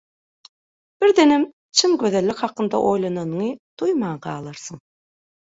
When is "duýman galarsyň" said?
3.83-4.83